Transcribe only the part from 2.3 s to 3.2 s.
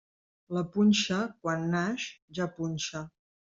ja punxa.